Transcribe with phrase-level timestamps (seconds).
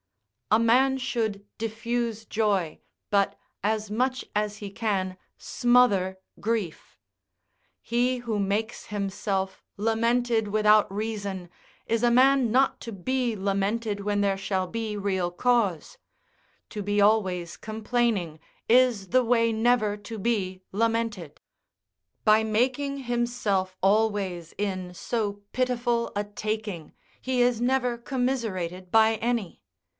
[0.49, 2.79] A man should diffuse joy,
[3.11, 6.97] but, as much as he can, smother grief.
[7.81, 11.49] He who makes himself lamented without reason
[11.85, 15.97] is a man not to be lamented when there shall be real cause:
[16.71, 21.39] to be always complaining is the way never to be lamented;
[22.25, 26.91] by making himself always in so pitiful a taking,
[27.21, 29.61] he is never commiserated by any.